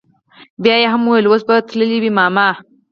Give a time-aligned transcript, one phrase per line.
[0.63, 2.47] بيا يې هم وويل اوس به تلي وي ماما.